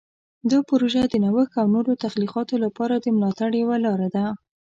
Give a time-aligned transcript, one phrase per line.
[0.51, 4.25] دا پروژه د نوښت او نوو تخلیقاتو لپاره د ملاتړ یوه لاره ده.